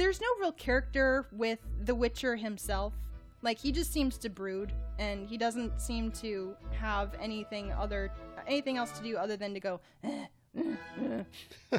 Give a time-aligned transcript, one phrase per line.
[0.00, 2.94] there's no real character with The Witcher himself.
[3.42, 8.10] Like he just seems to brood, and he doesn't seem to have anything other
[8.46, 9.80] anything else to do other than to go.
[10.02, 10.26] "Eh,
[10.56, 11.24] eh,
[11.72, 11.78] eh."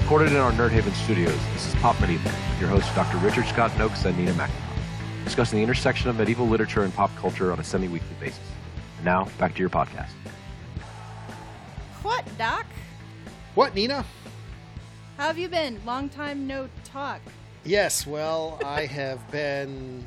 [0.00, 3.18] Recorded in our Nerd Haven studios, this is Pop Medieval your hosts Dr.
[3.18, 4.48] Richard Scott Nokes and Nina McIntyre,
[5.24, 8.40] discussing the intersection of medieval literature and pop culture on a semi-weekly basis.
[8.96, 10.12] And now, back to your podcast.
[12.02, 12.64] What, Doc?
[13.54, 14.06] What, Nina?
[15.16, 15.80] How have you been?
[15.86, 17.20] Long time no talk.
[17.64, 20.04] Yes, well, I have been.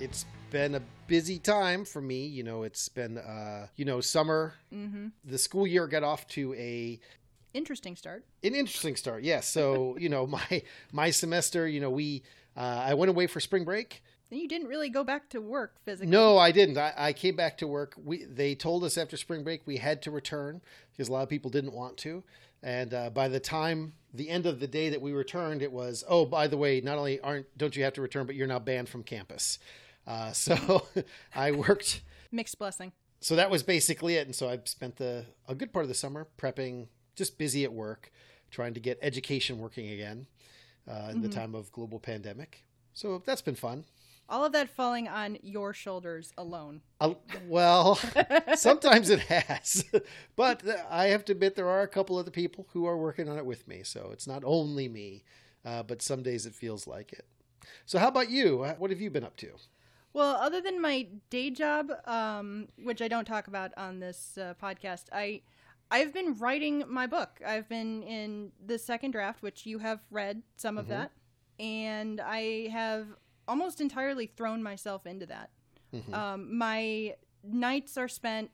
[0.00, 2.26] It's been a busy time for me.
[2.26, 4.54] You know, it's been, uh, you know, summer.
[4.74, 5.08] Mm-hmm.
[5.24, 6.98] The school year got off to a
[7.52, 8.24] Interesting start.
[8.44, 9.22] an interesting start.
[9.24, 11.66] Yes, so you know, my my semester.
[11.68, 12.22] You know, we
[12.56, 14.02] uh, I went away for spring break.
[14.32, 16.08] And you didn't really go back to work physically.
[16.08, 16.78] No, I didn't.
[16.78, 17.94] I, I came back to work.
[18.04, 20.60] We they told us after spring break we had to return
[20.92, 22.22] because a lot of people didn't want to.
[22.62, 26.04] And uh, by the time the end of the day that we returned, it was
[26.08, 28.58] oh by the way, not only aren't don't you have to return, but you're now
[28.58, 29.58] banned from campus.
[30.06, 30.86] Uh, so
[31.34, 32.02] I worked.
[32.32, 32.92] Mixed blessing.
[33.20, 34.26] So that was basically it.
[34.26, 37.72] And so I spent the a good part of the summer prepping, just busy at
[37.72, 38.10] work,
[38.50, 40.26] trying to get education working again
[40.88, 41.32] uh, in the Mhm.
[41.34, 42.64] time of global pandemic.
[42.94, 43.84] So that's been fun.
[44.30, 46.80] All of that falling on your shoulders alone.
[47.00, 47.14] Uh,
[47.48, 47.96] well,
[48.54, 49.84] sometimes it has,
[50.36, 53.28] but I have to admit there are a couple of the people who are working
[53.28, 53.82] on it with me.
[53.82, 55.24] So it's not only me,
[55.64, 57.26] uh, but some days it feels like it.
[57.86, 58.62] So how about you?
[58.62, 59.50] Uh, What have you been up to?
[60.12, 64.54] Well, other than my day job, um, which I don't talk about on this uh,
[64.62, 65.42] podcast, I
[65.92, 67.40] I've been writing my book.
[67.44, 70.88] I've been in the second draft, which you have read some of Mhm.
[70.90, 71.10] that,
[71.58, 73.06] and I have
[73.50, 75.50] almost entirely thrown myself into that.
[75.92, 76.14] Mhm.
[76.14, 78.50] Um, my nights are spent.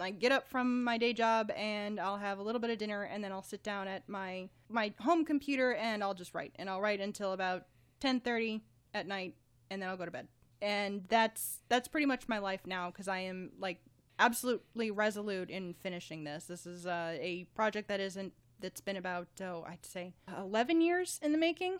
[0.00, 3.02] I get up from my day job and I'll have a little bit of dinner
[3.02, 6.70] and then I'll sit down at my my home computer and I'll just write and
[6.70, 7.66] I'll write until about
[8.00, 8.62] ten thirty
[8.94, 9.34] at night
[9.70, 10.28] and then I'll go to bed.
[10.62, 13.82] And that's that's pretty much my life now because I am like
[14.18, 16.44] absolutely resolute in finishing this.
[16.44, 21.18] This is uh, a project that isn't that's been about oh I'd say eleven years
[21.22, 21.78] in the making.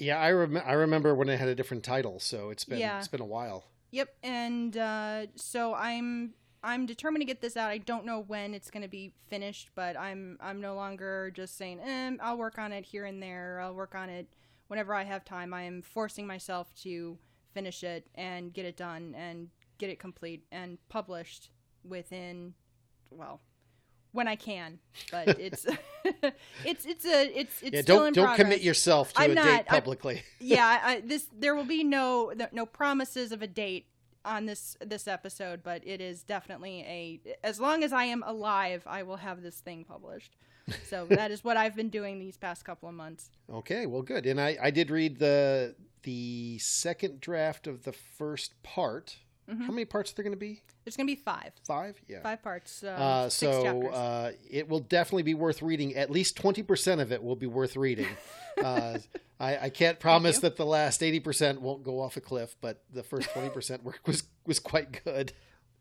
[0.00, 2.98] Yeah, I rem- I remember when it had a different title, so it's been Yeah.
[2.98, 3.64] it's been a while.
[3.90, 7.70] Yep, and uh, so I'm I'm determined to get this out.
[7.70, 11.56] I don't know when it's going to be finished, but I'm I'm no longer just
[11.56, 13.60] saying, eh, I'll work on it here and there.
[13.60, 14.26] I'll work on it
[14.66, 15.54] whenever I have time.
[15.54, 17.18] I am forcing myself to
[17.54, 19.48] finish it and get it done and
[19.78, 21.50] get it complete and published
[21.84, 22.54] within
[23.10, 23.40] well
[24.12, 24.78] when I can.
[25.10, 25.66] But it's
[26.64, 28.44] it's it's a it's it's yeah, still don't in don't progress.
[28.44, 30.22] commit yourself to I'm a not- date I- publicly.
[30.40, 33.86] yeah, I, I- this there will be no no promises of a date
[34.24, 38.82] on this this episode, but it is definitely a as long as I am alive,
[38.86, 40.36] I will have this thing published.
[40.86, 43.30] So that is what I've been doing these past couple of months.
[43.50, 44.26] Okay, well, good.
[44.26, 49.16] And I, I did read the the second draft of the first part.
[49.48, 49.62] Mhm.
[49.66, 50.62] How many parts are there going to be?
[50.84, 52.00] There's gonna be five, Five.
[52.06, 52.22] Yeah.
[52.22, 52.82] five parts.
[52.82, 55.94] Um, Uh, so uh, it will definitely be worth reading.
[55.96, 58.08] At least twenty percent of it will be worth reading.
[58.62, 58.98] uh,
[59.40, 62.82] I, I can't promise that the last eighty percent won't go off a cliff, but
[62.92, 65.32] the first twenty percent work was was quite good.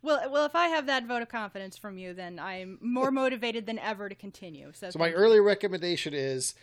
[0.02, 3.66] well, well, if I have that vote of confidence from you, then I'm more motivated
[3.66, 4.72] than ever to continue.
[4.74, 5.16] So, So my you.
[5.16, 6.54] early recommendation is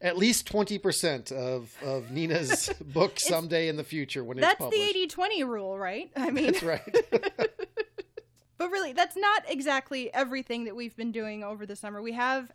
[0.00, 4.78] at least twenty percent of of Nina's book someday in the future when it's published.
[4.80, 6.10] that's the 80-20 rule, right?
[6.16, 6.96] I mean, That's right.
[8.58, 12.02] But really, that's not exactly everything that we've been doing over the summer.
[12.02, 12.52] We have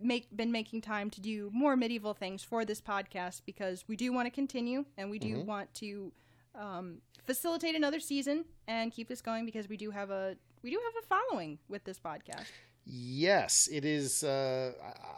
[0.00, 4.12] make been making time to do more medieval things for this podcast because we do
[4.12, 5.44] want to continue and we do Mhm.
[5.46, 6.12] want to
[6.56, 10.80] um, facilitate another season and keep this going because we do have a we do
[10.84, 12.46] have a following with this podcast.
[12.86, 14.22] Yes, it is.
[14.22, 14.72] Uh,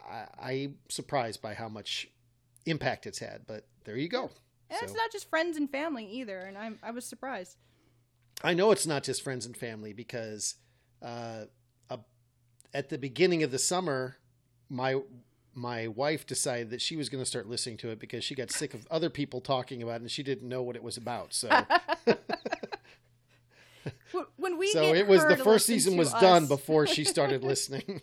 [0.09, 2.09] I, I, I'm surprised by how much
[2.65, 4.31] impact it's had, but there you go.
[4.71, 7.57] And So- it's not just friends and family either, and I'm I was surprised.
[8.45, 10.57] I know it's not just friends and family because
[11.03, 11.45] uh,
[11.89, 11.97] uh,
[12.75, 14.17] at the beginning of the summer,
[14.69, 15.01] my
[15.55, 18.51] my wife decided that she was going to start listening to it because she got
[18.51, 21.33] sick of other people talking about it and she didn't know what it was about.
[21.33, 21.49] So,
[24.37, 28.01] When we so get it was the first season was done before she started listening.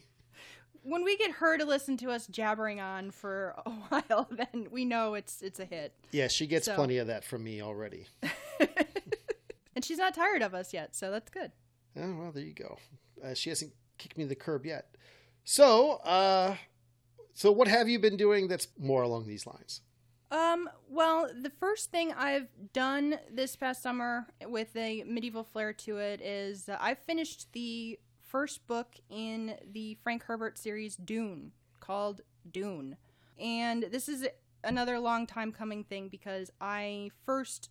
[0.84, 4.86] when we get her to listen to us jabbering on for a while, then we
[4.86, 5.94] know it's it's a hit.
[6.12, 8.08] yeah, she gets So- plenty of that from me already.
[9.76, 11.52] and she's not tired of us yet, so that's good.
[11.98, 12.78] Oh well, there you go.
[13.24, 14.96] Uh, she hasn't kicked me to the curb yet.
[15.46, 16.56] So, uh,
[17.34, 19.82] so what have you been doing that's more along these lines?
[20.34, 26.00] Um, well, the first thing I've done this past summer with a medieval flair to
[26.00, 32.22] it is uh, I finished the first book in the Frank Herbert series Dune called
[32.52, 32.98] Dune.
[33.40, 34.28] And this is
[34.64, 37.70] another long time coming thing because I first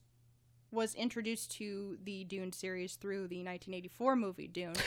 [0.70, 4.74] was introduced to the Dune series through the 1984 movie Dune.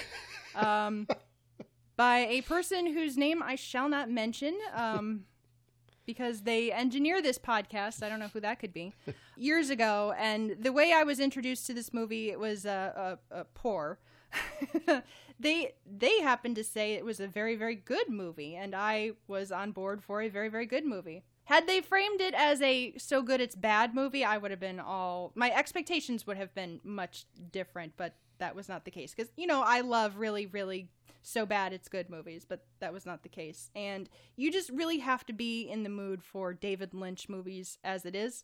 [0.56, 1.06] Um,
[1.98, 5.26] by a person whose name I shall not mention um,
[6.06, 8.04] because they engineer this podcast.
[8.04, 8.94] I don't know who that could be.
[9.38, 13.34] Years ago, and the way I was introduced to this movie, it was uh, uh,
[13.34, 14.00] uh, poor.
[15.40, 19.52] they they happened to say it was a very very good movie, and I was
[19.52, 21.24] on board for a very very good movie.
[21.46, 24.80] Had they framed it as a so good it's bad movie, I would have been
[24.80, 29.32] all my expectations would have been much different, but that was not the case because
[29.36, 30.90] you know I love really really
[31.26, 33.70] so bad it's good movies, but that was not the case.
[33.76, 38.06] And you just really have to be in the mood for David Lynch movies as
[38.06, 38.44] it is.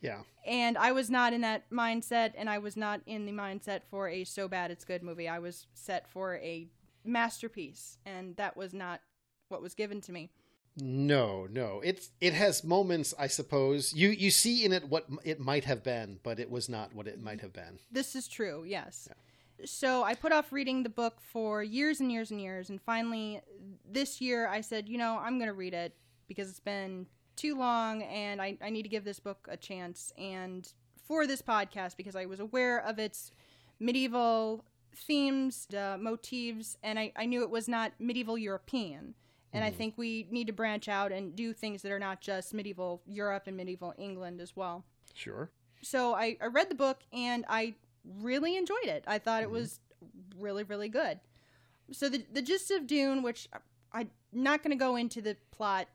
[0.00, 0.20] Yeah.
[0.46, 4.08] And I was not in that mindset, and I was not in the mindset for
[4.08, 5.28] a so bad it's good movie.
[5.28, 6.68] I was set for a
[7.04, 9.00] masterpiece, and that was not
[9.48, 10.30] what was given to me.
[10.76, 11.82] No, no.
[11.84, 13.92] It's it has moments, I suppose.
[13.92, 17.06] You you see in it what it might have been, but it was not what
[17.06, 17.80] it might have been.
[17.90, 18.64] This is true.
[18.66, 19.08] Yes.
[19.10, 19.16] Yeah
[19.64, 23.40] so I put off reading the book for years and years and years, and finally
[23.90, 25.94] this year I said, you know, I'm going to read it
[26.28, 30.12] because it's been too long, and I, I need to give this book a chance.
[30.18, 30.70] And
[31.06, 33.32] for this podcast, because I was aware of its
[33.78, 34.64] medieval
[34.94, 39.14] themes, uh, motifs, and I, I knew it was not medieval European.
[39.52, 39.66] And mm.
[39.66, 39.78] I mm-hmm.
[39.78, 43.44] think we need to branch out and do things that are not just medieval Europe
[43.46, 44.84] and medieval England as well.
[45.14, 45.50] Sure.
[45.82, 47.74] So I, I read the book and I
[48.04, 49.04] really enjoyed it.
[49.06, 49.54] I thought mm-hmm.
[49.54, 49.80] it was
[50.38, 51.20] really, really good.
[51.92, 53.48] So the the gist of Dune, which
[53.92, 55.88] I, am not going to go into the plot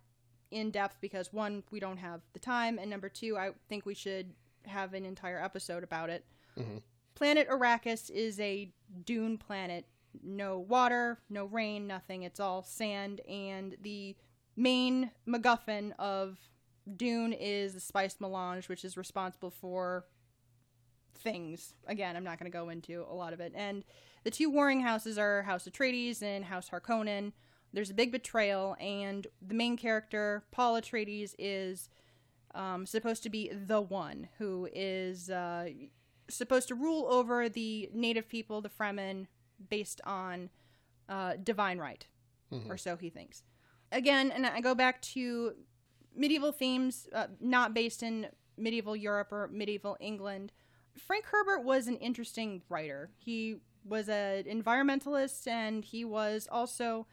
[0.51, 3.93] in depth because one, we don't have the time, and number two, I think we
[3.93, 4.33] should
[4.65, 6.25] have an entire episode about it.
[6.57, 6.77] Mm-hmm.
[7.15, 8.71] Planet Arrakis is a
[9.05, 9.85] dune planet.
[10.23, 12.23] No water, no rain, nothing.
[12.23, 14.15] It's all sand, and the
[14.55, 16.37] main MacGuffin of
[16.95, 20.05] Dune is the spice melange, which is responsible for
[21.17, 21.73] things.
[21.87, 23.53] Again, I'm not going to go into a lot of it.
[23.55, 23.83] And
[24.23, 27.31] the two warring houses are House Atreides and House Harkonnen.
[27.73, 31.89] There's a big betrayal, and the main character, Paul Atreides, is
[32.53, 35.67] um, supposed to be the one who is uh,
[36.29, 39.27] supposed to rule over the native people, the Fremen,
[39.69, 40.49] based on
[41.09, 42.07] uh, divine right,
[42.51, 42.71] mm-hmm.
[42.71, 43.43] or so he thinks.
[43.91, 45.53] Again, and I go back to
[46.15, 48.27] medieval themes, uh, not based in
[48.57, 50.51] medieval Europe or medieval England.
[50.97, 53.11] Frank Herbert was an interesting writer.
[53.17, 57.07] He was an environmentalist and he was also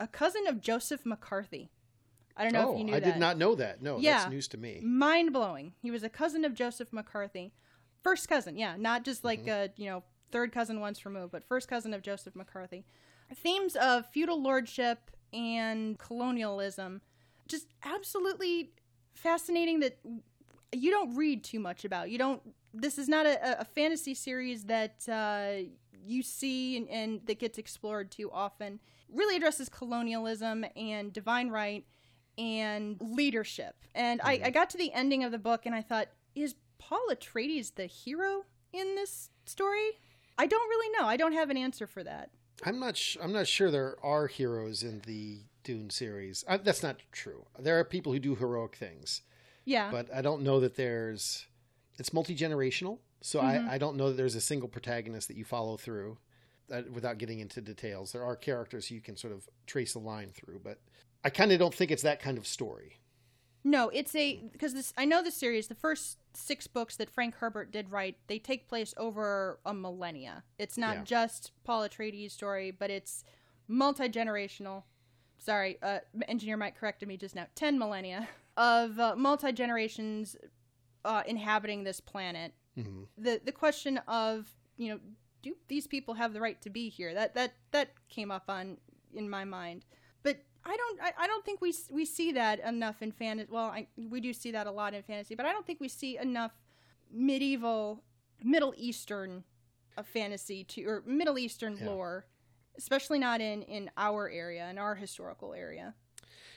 [0.00, 1.70] a cousin of Joseph McCarthy.
[2.36, 3.08] I don't know oh, if you knew I that.
[3.08, 3.80] I did not know that.
[3.82, 4.18] No, yeah.
[4.18, 4.80] that's news to me.
[4.82, 5.74] Mind blowing.
[5.80, 7.52] He was a cousin of Joseph McCarthy.
[8.02, 9.72] First cousin, yeah, not just like mm-hmm.
[9.80, 10.02] a, you know,
[10.32, 12.84] third cousin once removed, but first cousin of Joseph McCarthy.
[13.34, 17.00] Themes of feudal lordship and colonialism
[17.48, 18.70] just absolutely
[19.14, 19.98] fascinating that
[20.72, 22.10] you don't read too much about.
[22.10, 22.42] You don't
[22.74, 25.68] this is not a, a fantasy series that uh,
[26.04, 28.80] you see and, and, that gets explored too often.
[29.12, 31.86] Really addresses colonialism and divine right
[32.36, 33.76] and leadership.
[33.94, 34.28] And mm-hmm.
[34.28, 37.74] I, I, got to the ending of the book and I thought, is Paul Atreides
[37.74, 39.90] the hero in this story?
[40.36, 41.06] I don't really know.
[41.06, 42.30] I don't have an answer for that.
[42.64, 42.96] I'm not.
[42.96, 46.44] Sh- I'm not sure there are heroes in the Dune series.
[46.46, 47.46] Uh, that's not true.
[47.58, 49.22] There are people who do heroic things.
[49.64, 49.90] Yeah.
[49.90, 51.46] But I don't know that there's
[51.98, 53.68] it's multi generational, so mm-hmm.
[53.68, 56.18] I, I don't know that there's a single protagonist that you follow through.
[56.72, 60.30] Uh, without getting into details, there are characters you can sort of trace a line
[60.32, 60.78] through, but
[61.22, 63.00] I kind of don't think it's that kind of story.
[63.64, 65.68] No, it's a because this I know the series.
[65.68, 70.44] The first six books that Frank Herbert did write, they take place over a millennia.
[70.58, 71.02] It's not yeah.
[71.04, 73.24] just Paul Atreides' story, but it's
[73.66, 74.82] multi generational.
[75.38, 77.46] Sorry, uh, engineer Mike corrected me just now.
[77.54, 80.36] Ten millennia of uh, multi generations
[81.04, 82.52] uh, inhabiting this planet.
[82.78, 83.02] Mm-hmm.
[83.18, 85.00] The the question of you know
[85.42, 87.14] do these people have the right to be here?
[87.14, 88.78] That that that came up on
[89.12, 89.84] in my mind,
[90.22, 93.48] but I don't I, I don't think we we see that enough in fantasy.
[93.50, 95.88] Well, I, we do see that a lot in fantasy, but I don't think we
[95.88, 96.52] see enough
[97.12, 98.02] medieval
[98.42, 99.44] Middle Eastern
[99.96, 101.86] uh, fantasy to or Middle Eastern yeah.
[101.86, 102.26] lore,
[102.78, 105.94] especially not in in our area in our historical area.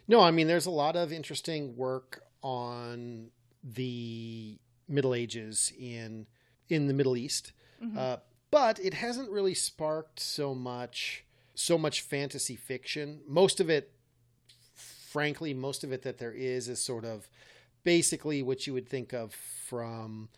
[0.08, 3.32] No, I mean there's a lot of interesting work on
[3.64, 6.28] the Middle Ages in
[6.70, 7.98] in the Middle East, mm-hmm.
[7.98, 8.18] uh,
[8.52, 13.22] but it hasn't really sparked so much so much fantasy fiction.
[13.28, 13.92] Most of it,
[14.76, 17.30] frankly, most of it that there is is sort of
[17.84, 20.30] basically what you would think of from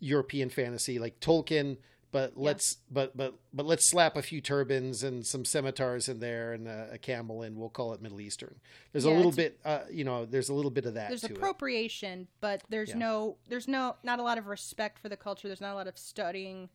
[0.00, 1.76] European fantasy, like Tolkien,
[2.16, 6.54] but let's but but but let's slap a few turbans and some scimitars in there
[6.54, 8.54] and a, a camel and we'll call it Middle Eastern.
[8.92, 11.26] There's a little bit, uh, you know, there's a little bit of that there's to
[11.26, 11.36] it.
[11.36, 12.96] appropriation, but there's Yeah.
[12.96, 15.46] no there's no not a lot of respect for the culture.
[15.46, 16.70] There's not a lot of studying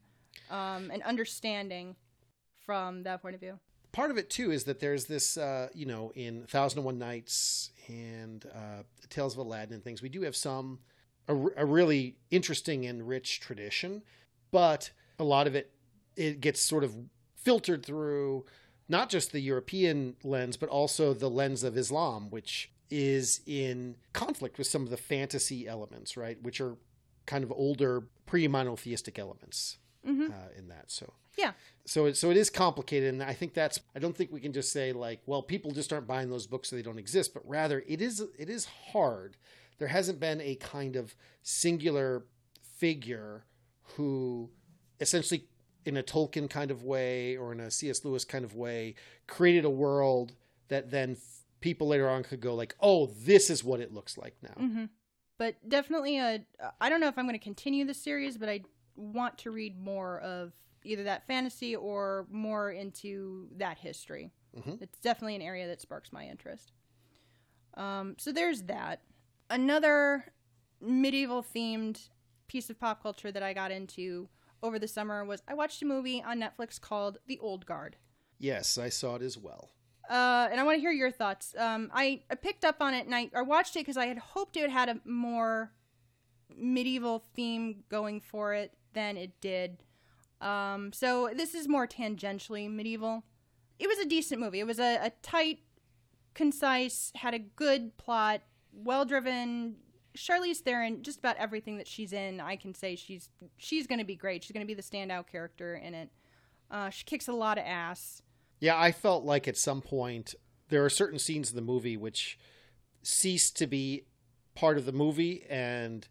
[0.51, 1.95] um, and understanding
[2.63, 3.57] from that point of view.
[3.93, 6.99] part of it too is that there's this uh, you know in thousand and one
[6.99, 10.77] nights and uh, tales of aladdin and things we do have some
[11.27, 14.01] a really interesting and rich tradition
[14.51, 15.71] but a lot of it
[16.15, 16.95] it gets sort of
[17.35, 18.45] filtered through
[18.89, 24.57] not just the european lens but also the lens of islam which is in conflict
[24.57, 26.75] with some of the fantasy elements right which are
[27.25, 30.89] kind of older pre-monotheistic elements hmm uh, in that.
[30.89, 31.51] So Yeah.
[31.85, 34.51] so it, so it is complicated and i think that's i don't think we can
[34.51, 37.43] just say like well people just aren't buying those books so they don't exist but
[37.47, 39.37] rather it is it is hard.
[39.77, 42.25] There hasn't been a kind of singular
[42.77, 43.45] figure
[43.95, 44.49] who
[45.01, 45.45] essentially
[45.83, 48.95] in a tolkien kind of way or in a cs lewis kind of way
[49.27, 50.33] created a world
[50.69, 54.17] that then f- people later on could go like oh this is what it looks
[54.17, 54.85] like now hmm
[55.37, 56.45] But definitely a.
[56.79, 58.61] I don't know if I'm going to continue the series, but I
[58.95, 60.53] want to read more of
[60.83, 64.29] either that fantasy or more into that history.
[64.55, 64.79] Mhm.
[64.81, 66.73] It's definitely an area that sparks my interest.
[67.75, 69.01] Um, so there's that.
[69.49, 70.31] Another
[70.79, 72.09] medieval themed
[72.47, 74.27] piece of pop culture that I got into
[74.63, 77.97] over the summer was I watched a movie on Netflix called The Old Guard.
[78.39, 79.69] yes i saw it as well
[80.09, 81.55] Uh, and I want to hear your thoughts.
[81.57, 84.17] Um, I, I picked up on it and I, I watched it because I had
[84.17, 85.71] hoped it had a more
[86.53, 89.83] medieval theme going for it than it did.
[90.41, 93.23] Um, so this is more tangentially medieval.
[93.79, 94.59] It was a decent movie.
[94.59, 95.59] It was a, a tight,
[96.33, 98.41] concise, had a good plot,
[98.73, 99.75] well driven.
[100.17, 104.05] Charlize Theron, just about everything that she's in, I can say she's she's going to
[104.05, 104.43] be great.
[104.43, 106.09] She's going to be the standout character in it.
[106.69, 108.21] Uh, she kicks a lot of ass.
[108.59, 110.35] Yeah, I felt like at some point
[110.69, 112.37] there are certain scenes in the movie which
[113.03, 114.05] ceased to be
[114.55, 116.07] part of the movie and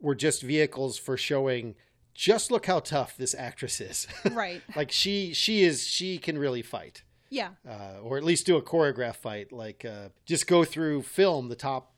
[0.00, 1.74] were just vehicles for showing
[2.14, 4.06] just look how tough this actress is.
[4.32, 4.62] Right.
[4.76, 7.04] like she she is she can really fight.
[7.30, 7.50] Yeah.
[7.66, 9.52] Uh, or at least do a choreographed fight.
[9.52, 11.91] Like uh, just go through film the top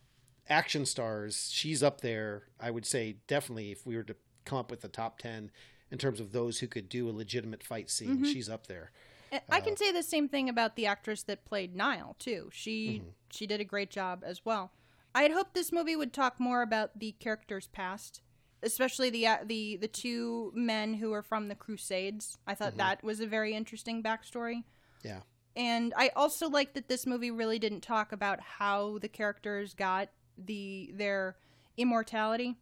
[0.49, 1.51] action stars.
[1.53, 2.45] She's up there.
[2.61, 5.51] I would say definitely if we were to come up with the top ten
[5.91, 8.33] in terms of those who could do a legitimate fight scene, Mhm.
[8.33, 8.91] she's up there.
[9.49, 12.51] I can say the same thing about the actress that played Nile too.
[12.53, 14.73] She she did a great job as well.
[15.13, 18.21] I had hoped this movie would talk more about the characters' past,
[18.63, 22.39] especially the uh, the the two men who are from the Crusades.
[22.47, 24.63] I thought that was a very interesting backstory.
[25.03, 25.21] Yeah.
[25.57, 30.11] And I also like that this movie really didn't talk about how the characters got
[30.39, 31.37] the their
[31.77, 32.57] immortality.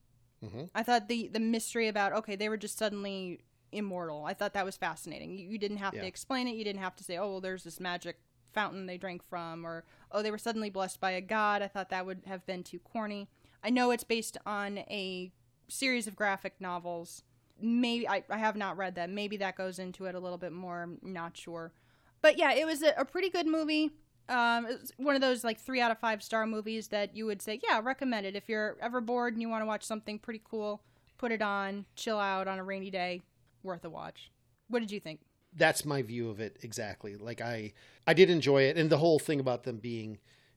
[0.45, 0.71] Mhm.
[0.75, 4.25] I thought the the mystery about okay, they were just suddenly immortal.
[4.25, 5.37] I thought that was fascinating.
[5.39, 6.03] You, you didn't have Yeah.
[6.03, 6.57] to explain it.
[6.57, 8.19] You didn't have to say, "Oh, well, there's this magic
[8.53, 11.89] fountain they drank from," or "Oh, they were suddenly blessed by a god." I thought
[11.91, 13.29] that would have been too corny.
[13.63, 15.33] I know it's based on a
[15.69, 17.23] series of graphic novels.
[17.61, 19.09] Maybe I, I have not read that.
[19.09, 20.83] Maybe that goes into it a little bit more.
[20.83, 21.73] I'm not sure.
[22.21, 23.91] But yeah, it was a, a pretty good movie.
[24.29, 27.43] Um, it's one of those like three out of five star movies that you would
[27.43, 28.37] say, yeah, recommend it.
[28.37, 30.83] If you're ever bored and you want to watch something pretty cool,
[31.19, 33.23] put it on, chill out on a rainy day,
[33.63, 34.31] worth a watch.
[34.69, 35.21] What did you think?
[35.55, 37.71] that's my view of it exactly like i
[38.07, 40.17] i did enjoy it and the whole thing about them being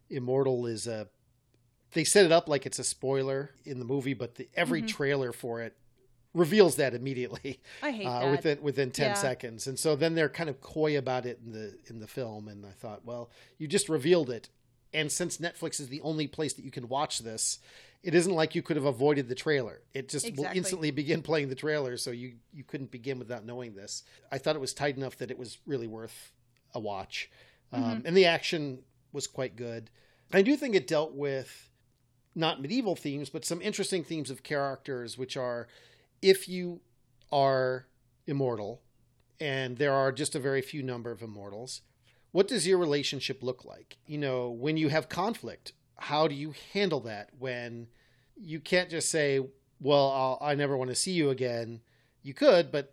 [0.09, 1.05] immortal is a
[1.91, 4.87] they set it up like it's a spoiler in the movie but the, every Mhm.
[4.87, 5.75] trailer for it
[6.35, 8.31] reveals that immediately I hate uh, that.
[8.31, 9.13] within within 10 Yeah.
[9.15, 9.65] seconds.
[9.67, 12.47] And so then they're kind of coy about it in the in the film.
[12.47, 14.49] And i thought well you just revealed it.
[14.93, 17.59] And since netflix is the only place that you can watch this
[18.03, 19.81] it isn't like you could have avoided the trailer.
[19.95, 21.97] It just will instantly begin playing the trailer.
[21.97, 24.03] So you you couldn't begin without knowing this.
[24.31, 26.31] I thought it was tight enough that it was really worth
[26.75, 27.31] a watch.
[27.73, 28.07] Um, Mm-hmm.
[28.07, 29.89] and the action was quite good.
[30.31, 31.69] I do think it dealt with
[32.35, 35.67] not medieval themes but some interesting themes of characters which are
[36.21, 36.81] if you
[37.31, 37.85] are
[38.27, 38.81] immortal
[39.39, 41.81] and there are just a very few number of immortals
[42.31, 46.53] what does your relationship look like you know when you have conflict how do you
[46.73, 47.87] handle that when
[48.37, 49.39] you can't just say
[49.79, 51.81] well I'll, i never want to see you again
[52.23, 52.91] you could but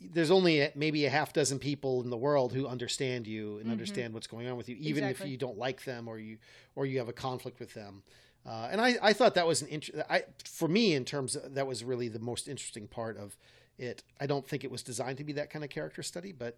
[0.00, 3.66] there's only a, maybe a half dozen people in the world who understand you and
[3.66, 3.72] Mhm.
[3.72, 5.26] understand what's going on with you even Exactly.
[5.26, 6.38] if you don't like them or you
[6.76, 8.02] or you have a conflict with them
[8.48, 11.54] uh, and I, I thought that was an int- I for me in terms of
[11.54, 13.36] that was really the most interesting part of
[13.76, 14.02] it.
[14.20, 16.56] I don't think it was designed to be that kind of character study, but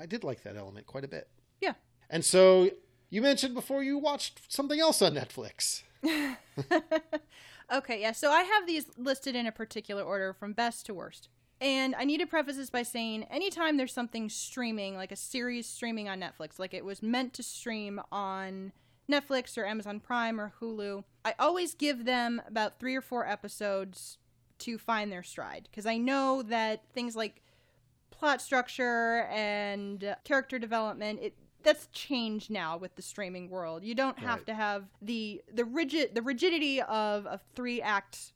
[0.00, 1.28] I did like that element quite a bit.
[1.60, 1.74] Yeah.
[2.10, 2.70] And so
[3.08, 5.82] you mentioned before you watched something else on Netflix.
[7.72, 8.12] okay, yeah.
[8.12, 11.28] So I have these listed in a particular order from best to worst.
[11.60, 15.66] And I need to preface this by saying anytime there's something streaming, like a series
[15.66, 18.72] streaming on Netflix, like it was meant to stream on
[19.10, 24.18] Netflix or Amazon Prime or Hulu, I always give them about three or four episodes
[24.58, 25.68] to find their stride.
[25.70, 27.42] Because I know that things like
[28.10, 33.84] plot structure and uh, character development, it, that's changed now with the streaming world.
[33.84, 34.46] You don't have Right.
[34.46, 38.32] to have the the rigid the rigidity of a three act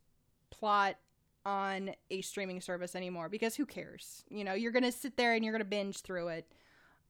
[0.49, 0.95] plot
[1.45, 4.23] on a streaming service anymore because who cares?
[4.29, 6.51] You know, you're gonna sit there and you're gonna binge through it,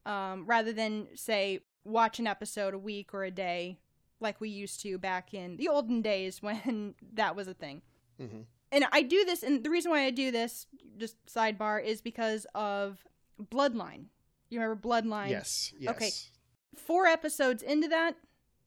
[0.07, 3.79] um, rather than say watch an episode a week or a day
[4.19, 7.81] like we used to back in the olden days when that was a thing
[8.17, 10.65] hmm and I do this, and the reason why I do this,
[10.97, 13.05] just sidebar, is because of
[13.39, 14.05] Bloodline.
[14.49, 15.29] You remember Bloodline?
[15.29, 15.71] Yes.
[15.77, 15.91] Yes.
[15.95, 16.09] Okay.
[16.75, 18.15] Four episodes into that,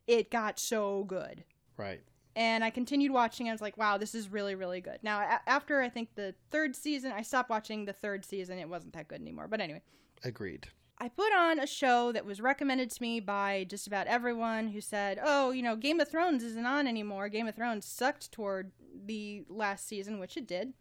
[0.06, 1.42] it got so good.
[1.76, 2.02] Right.
[2.36, 3.48] And I continued watching.
[3.48, 5.00] I was like, wow, this is really, really good.
[5.02, 8.60] Now, a- after I think the third season, I stopped watching the third season.
[8.60, 9.48] It wasn't that good anymore.
[9.48, 9.82] But anyway,
[10.22, 10.68] Agreed.
[10.98, 14.80] I put on a show that was recommended to me by just about everyone who
[14.80, 17.28] said, "Oh, you know, Game of Thrones isn't on anymore.
[17.28, 18.72] Game of Thrones sucked toward
[19.04, 20.72] the last season, which it did.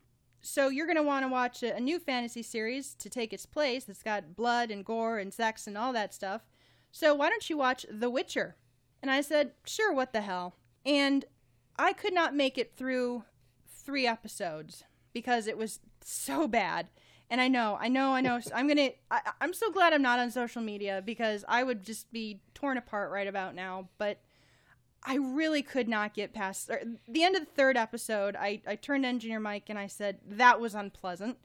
[0.41, 3.83] So you're going to want to watch a, new fantasy series to take its place
[3.83, 6.43] that's got blood and gore and sex and all that stuff.
[6.91, 8.55] So why don't you watch The Witcher?"
[9.01, 10.55] And I said, "Sure, what the hell?"
[10.85, 11.25] And
[11.77, 13.25] I could not make it through
[13.67, 16.87] 3 episodes because it was so bad.
[17.29, 18.39] And I know, I know, I know.
[18.53, 18.89] I'm gonna.
[19.09, 22.77] I, I'm so glad I'm not on social media because I would just be torn
[22.77, 23.89] apart right about now.
[23.97, 24.19] But
[25.03, 26.69] I really could not get past
[27.07, 28.35] the end of the third episode.
[28.35, 31.37] I I turned engineer Mike and I said that was unpleasant.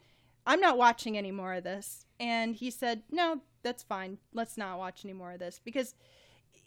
[0.47, 2.07] I'm not watching any more of this.
[2.19, 4.19] And he said, No, that's fine.
[4.33, 5.95] Let's not watch any more of this because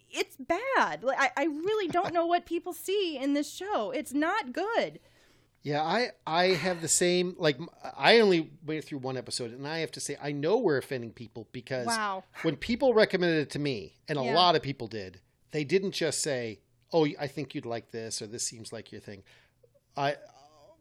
[0.09, 1.03] it's bad.
[1.03, 3.91] Like I, I really don't know what people see in this show.
[3.91, 4.99] It's not good.
[5.63, 7.57] Yeah, I I have the same like
[7.97, 11.11] I only went through one episode and I have to say I know we're offending
[11.11, 12.25] people because Wow.
[12.41, 14.35] when people recommended it to me and a Yeah.
[14.35, 16.59] lot of people did, they didn't just say,
[16.91, 19.23] "Oh, I think you'd like this" or "This seems like your thing."
[19.95, 20.17] I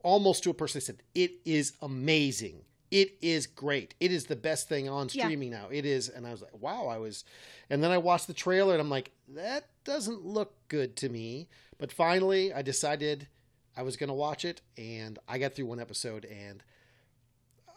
[0.03, 2.65] almost to a person said, "It is amazing.
[2.91, 3.95] It is great.
[4.01, 5.25] It is the best thing on Yeah.
[5.27, 5.69] streaming now.
[5.71, 7.25] It is." And I was like, "Wow!" I was,
[7.71, 11.49] and then I watched the trailer and I'm like, "That doesn't look good to me."
[11.79, 13.29] But finally, I decided
[13.77, 16.63] I was going to watch it, and I got through one episode, and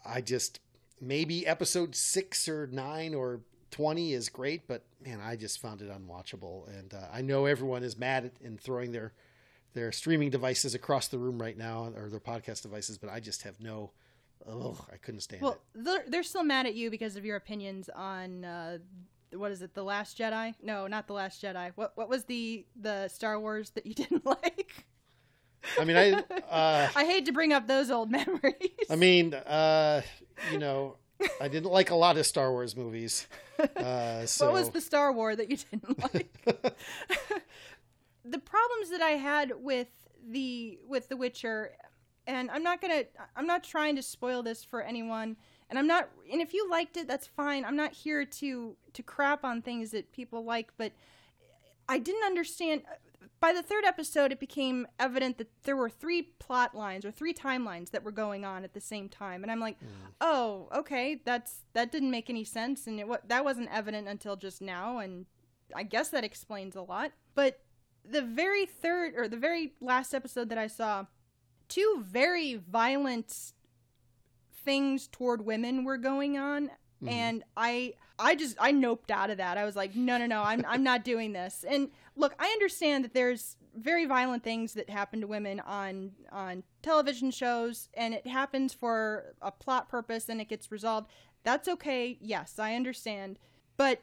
[0.06, 0.60] I just
[1.02, 5.90] maybe episode six or nine or twenty is great, but man, I just found it
[5.90, 9.14] unwatchable, and uh, I know everyone is mad at and throwing their
[9.74, 13.44] their streaming devices across the room right now, or their podcast devices, but I just
[13.44, 13.92] have no.
[14.48, 15.84] Oh, I couldn't stand Well, it.
[15.86, 18.78] they're, they're still mad at you because of your opinions on uh,
[19.34, 20.54] what is it, the Last Jedi?
[20.62, 21.72] No, not the Last Jedi.
[21.76, 24.86] What what was the the Star Wars that you didn't like?
[25.80, 28.70] I mean, I uh, I hate to bring up those old memories.
[28.90, 30.02] I mean, uh,
[30.52, 30.98] you know,
[31.40, 33.28] I didn't like a lot of Star Wars movies.
[33.76, 36.32] Uh, so what was the Star War that you didn't like?
[38.26, 39.88] the problems that I had with
[40.28, 41.72] the with The Witcher,
[42.28, 43.04] and I'm not gonna,
[43.36, 45.38] I'm not trying to spoil this for anyone,
[45.70, 47.66] and I'm not, and if you liked it, that's fine.
[47.66, 50.92] I'm not here to to crap on things that people like, but
[51.88, 52.84] I didn't understand.
[53.40, 57.34] By the third episode, it became evident that there were three plot lines or three
[57.34, 59.78] timelines that were going on at the same time, and I'm like,
[60.22, 64.62] oh, okay, that's that didn't make any sense, and it that wasn't evident until just
[64.62, 65.26] now, and
[65.76, 67.12] I guess that explains a lot.
[67.34, 67.60] But
[68.04, 71.06] the very third or the very last episode that I saw,
[71.68, 73.32] two very violent
[74.64, 76.72] things toward women were going on
[77.06, 77.12] Mhm.
[77.12, 79.58] and I I just I noped out of that.
[79.58, 81.66] I was like, no, no, no, I'm I'm not doing this.
[81.68, 86.64] And look, I understand that there's very violent things that happen to women on on
[86.82, 91.10] television shows, and it happens for a plot purpose, and it gets resolved.
[91.44, 92.18] That's okay.
[92.22, 93.38] Yes, I understand,
[93.78, 94.02] but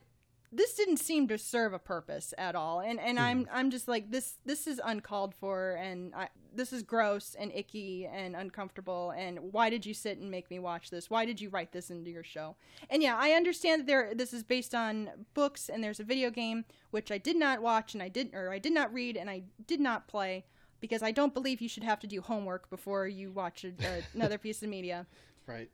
[0.52, 2.80] this didn't seem to serve a purpose at all.
[2.80, 3.50] And and i'm hmm.
[3.52, 8.06] i'm just like this this is uncalled for and I, this is gross and icky
[8.06, 9.12] and uncomfortable.
[9.16, 11.08] And why did you sit and make me watch this?
[11.08, 12.56] Why did you write this into your show?
[12.90, 16.30] And yeah i understand that there this is based on books and there's a video
[16.30, 19.30] game which i did not watch and i did or i did not read and
[19.30, 20.44] i did not play
[20.80, 23.72] because i don't believe you should have to do homework before you watch a,
[24.14, 25.06] another piece of media.
[25.46, 25.70] Right?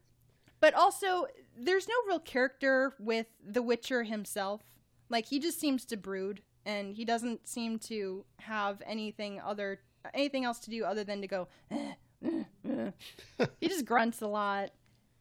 [0.60, 4.62] But also, there's no real character with The Witcher himself.
[5.08, 9.80] Like he just seems to brood, and he doesn't seem to have anything other
[10.14, 11.48] anything else to do other than to go.
[11.70, 11.92] "Eh,
[12.24, 14.70] eh, eh." he just grunts a lot.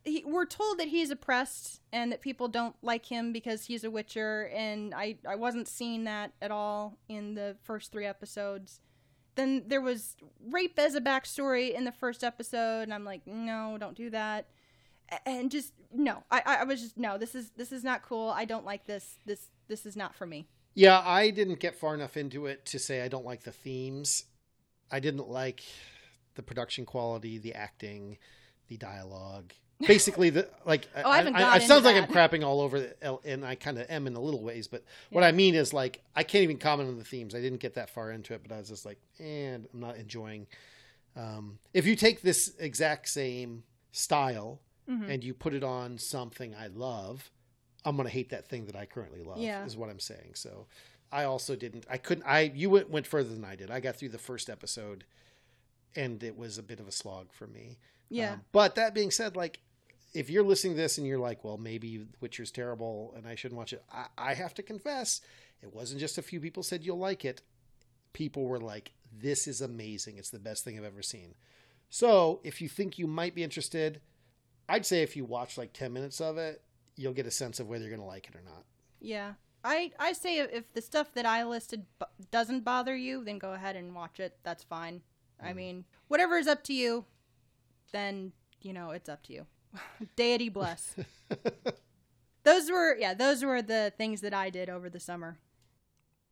[0.04, 3.92] He, we're told that he's oppressed and that people don't like him because he's a
[3.92, 8.82] Witcher, and I I wasn't seeing that at all in the first three episodes.
[9.36, 10.16] Then there was
[10.50, 14.48] rape as a backstory in the first episode, and I'm like, no, don't do that
[15.26, 17.18] And just no, I, I was just no.
[17.18, 18.30] This is this is not cool.
[18.30, 19.16] I don't like this.
[19.26, 20.48] This this is not for me.
[20.74, 24.26] Yeah, I didn't get far enough into it to say I don't like the themes.
[24.92, 25.64] I didn't like
[26.36, 28.18] the production quality, the acting,
[28.68, 29.54] the dialogue.
[29.88, 30.88] Basically, the like.
[30.96, 33.56] Oh, I haven't I, I, it sounds like I'm crapping all over, the, and I
[33.56, 34.68] kind of am in a little ways.
[34.68, 37.36] But what I mean is, like, I can't even comment on the themes.
[37.36, 39.98] I didn't get that far into it, but I was just like, and I'm not
[39.98, 40.48] enjoying.
[41.16, 45.10] Um, if you take this exact same style Mhm.
[45.10, 47.30] and you put it on something I love,
[47.86, 49.40] I'm gonna hate that thing that I currently love.
[49.40, 49.66] Yeah.
[49.66, 50.36] is what I'm saying.
[50.36, 50.68] So
[51.12, 51.86] I also didn't.
[51.90, 52.24] I couldn't.
[52.26, 53.72] I you went went further than I did.
[53.72, 55.06] I got through the first episode,
[55.96, 57.80] and it was a bit of a slog for me.
[58.10, 58.34] Yeah.
[58.34, 59.60] Um, but that being said, like
[60.14, 63.58] if you're listening to this and you're like, well, maybe Witcher's terrible and I shouldn't
[63.58, 65.22] watch it, I, I have to confess,
[65.62, 67.42] it wasn't just a few people said you'll like it.
[68.14, 70.18] People were like, this is amazing.
[70.18, 71.36] It's the best thing I've ever seen.
[71.90, 74.02] So if you think you might be interested,
[74.70, 76.62] I'd say if you watch like 10 minutes of it,
[76.96, 78.64] you'll get a sense of whether you're going to like it or not.
[79.00, 79.34] Yeah.
[79.64, 83.54] I, I say if- the stuff that I listed b- doesn't bother you, then go
[83.54, 84.38] ahead and watch it.
[84.44, 85.02] That's fine.
[85.44, 87.06] I mean, whatever is up to you,
[87.92, 89.46] then, you know, it's up to you.
[90.16, 90.96] Deity bless.
[92.44, 95.38] those were, yeah, those were the things that I did over the summer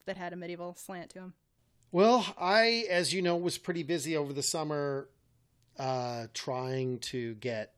[0.05, 1.33] that had a medieval slant to them.
[1.91, 5.07] Well, I, as you know, was pretty busy over the summer
[5.77, 7.74] uh, trying to get,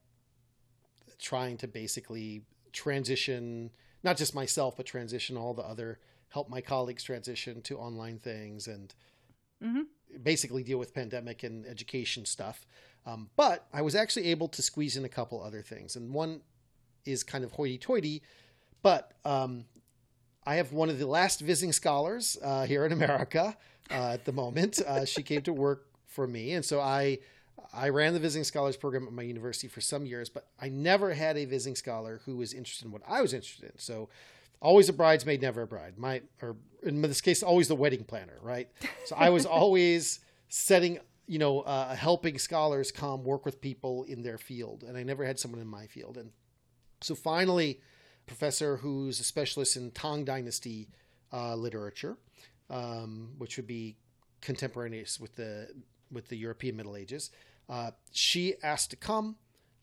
[1.19, 3.71] trying to basically transition,
[4.03, 5.99] not just myself, but transition all the other,
[6.29, 8.93] help my colleagues transition to online things and
[9.63, 9.81] Mm-hmm.
[10.21, 12.63] basically deal with pandemic and education stuff.
[13.07, 15.95] Um, but I was actually able to squeeze in a couple other things.
[15.95, 16.41] And one
[17.05, 18.21] is kind of hoity toity,
[18.83, 19.65] but um,
[20.45, 23.57] I have one of the last visiting scholars uh, here in America
[23.89, 24.79] uh, at the moment.
[24.79, 27.17] Uh, she came to work for me, and so I
[27.73, 31.13] I ran the visiting scholars program at my university for some years, but I never
[31.13, 33.77] had a visiting scholar who was interested in what I was interested in.
[33.77, 34.09] So
[34.61, 35.97] always a bridesmaid, never a bride.
[35.97, 38.69] My or in this case, always the wedding planner, right?
[39.05, 44.23] So I was always setting, you know, uh, helping scholars come work with people in
[44.23, 46.17] their field, and I never had someone in my field.
[46.17, 46.31] And
[47.01, 47.79] so finally,
[48.25, 50.89] a professor who's a specialist in Tang Dynasty
[51.33, 52.17] uh, literature,
[52.69, 53.97] um, which would be
[54.41, 55.67] contemporaneous with the
[56.11, 57.31] with the European Middle Ages.
[57.69, 59.35] Uh, she asked to come.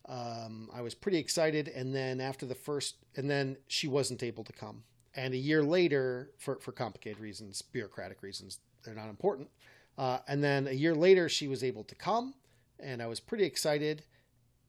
[0.07, 4.43] Um, I was pretty excited, and then after the first, and then she wasn't able
[4.43, 4.83] to come.
[5.15, 9.49] And a year later, for for complicated reasons, bureaucratic reasons, they're not important.
[9.97, 12.35] Uh, and then a year later, she was able to come,
[12.79, 14.03] and I was pretty excited.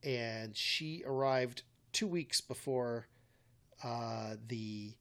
[0.03, 3.09] And she arrived two weeks before
[3.83, 4.95] uh, the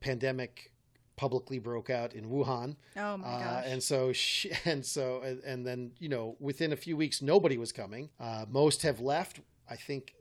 [0.00, 0.72] pandemic
[1.18, 2.76] publicly broke out in Wuhan.
[2.96, 3.64] Oh my Uh, gosh.
[3.66, 7.58] and so she, and so and, and then you know within a few weeks nobody
[7.58, 8.08] was coming.
[8.18, 9.40] Uh, most have left.
[9.68, 10.14] I think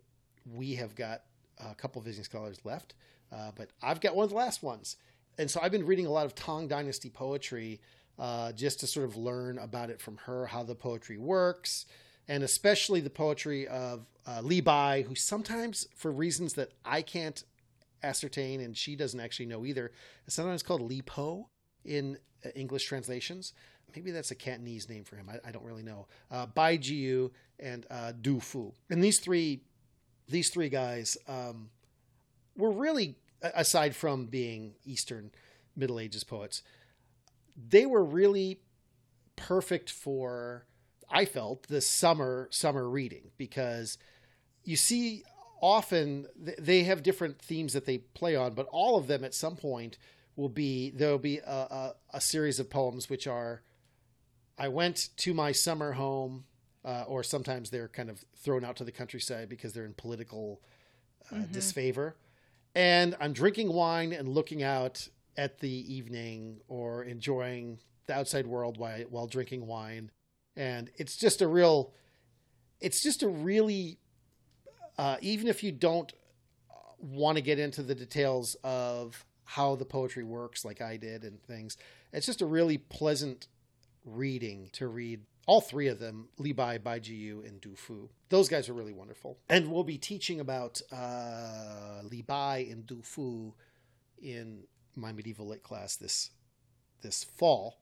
[0.46, 1.22] we have got
[1.60, 2.96] a couple visiting scholars left,
[3.32, 4.98] uh, but I've got one of the last ones.
[5.38, 7.80] And so I've been reading a lot of Tang Dynasty poetry
[8.20, 11.86] uh, just to sort of learn about it from her, how the poetry works,
[12.28, 17.44] and especially the poetry of uh, Li Bai, who sometimes, for reasons that I can't
[18.08, 19.92] ascertain and she doesn't actually know either,
[20.26, 21.50] is sometimes called Li Po
[21.86, 23.54] in uh, English translations.
[23.96, 25.30] Maybe that's a Cantonese name for him.
[25.30, 26.08] I, I don't really know.
[26.30, 29.62] Uh, Bai Jiu and uh, Du Fu, and these three,
[30.28, 31.70] these three guys um,
[32.56, 35.32] were really, aside from being Eastern
[35.76, 36.64] Middle Ages poets,
[37.70, 38.62] they were really
[39.36, 40.66] perfect for.
[41.10, 43.98] I felt the summer summer reading because
[44.66, 45.24] you see
[45.62, 49.56] often they have different themes that they play on, but all of them at some
[49.56, 49.98] point
[50.36, 53.62] will be there will be a, a, a series of poems which are
[54.58, 56.46] I went to my summer home,
[56.84, 60.62] uh, or sometimes they're kind of thrown out to the countryside because they're in political
[61.32, 62.16] uh, disfavor,
[62.74, 68.78] and I'm drinking wine and looking out at the evening or enjoying the outside world
[68.78, 70.12] while while drinking wine,
[70.56, 71.94] and it's just a real,
[72.80, 74.00] it's just a really
[74.98, 76.14] uh, even if you don't
[77.00, 81.42] want to get into the details of how the poetry works like I did and
[81.44, 81.78] things,
[82.12, 83.48] it's just a really pleasant
[84.06, 88.10] reading to read all three of them, Li Bai, Bai Jiu, and Du Fu.
[88.30, 89.38] Those guys are really wonderful.
[89.48, 93.54] And we'll be teaching about uh, Li Bai and Du Fu
[94.22, 94.64] in
[94.96, 96.32] my medieval lit class this
[97.02, 97.80] this fall.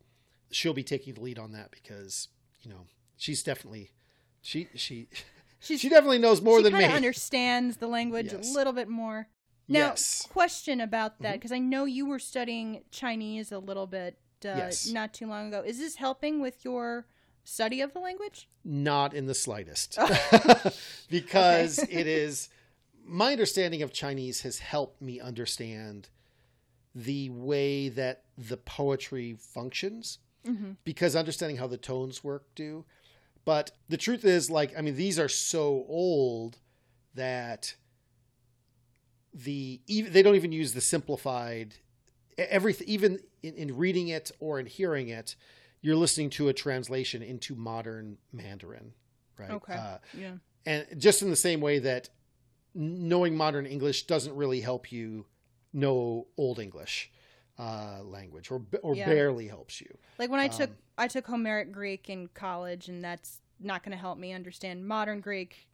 [0.52, 2.28] She'll be taking the lead on that because,
[2.62, 2.86] you know,
[3.18, 3.92] she's definitely
[4.42, 5.08] she she
[5.66, 6.86] She's, she definitely knows more she than me.
[6.86, 8.50] understands the language Yes.
[8.52, 9.28] a little bit more.
[9.68, 10.22] Now, Yes.
[10.24, 10.34] Mm-hmm.
[10.34, 14.88] question about that because I know you were studying Chinese a little bit uh, Yes.
[14.88, 15.64] not too long ago.
[15.66, 17.08] Is this helping with your
[17.44, 18.48] study of the language?
[18.64, 19.98] Not in the slightest.
[21.10, 22.50] because it is
[23.08, 26.10] my understanding of Chinese has helped me understand
[26.94, 30.74] the way that the poetry functions Mm-hmm.
[30.84, 32.86] because understanding how the tones work do.
[33.46, 36.58] But the truth is, like, I mean, these are so old
[37.14, 37.76] that
[39.34, 41.76] the even they don't even use the simplified
[42.38, 42.88] everything.
[42.88, 45.36] Even in, in reading it or in hearing it,
[45.82, 48.94] you're listening to a translation into modern Mandarin,
[49.38, 49.52] right?
[49.52, 49.74] Okay.
[49.74, 50.38] Uh, Yeah.
[50.66, 52.10] and just in the same way that
[52.74, 55.26] knowing modern English doesn't really help you
[55.72, 57.12] know Old English
[57.60, 59.06] uh, language, or or Yeah.
[59.06, 59.98] barely helps you.
[60.18, 63.92] Like when I took Um, I took Homeric Greek in college, and that's not going
[63.92, 65.68] to help me understand modern Greek,